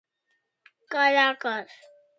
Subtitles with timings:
[0.89, 1.67] Caracas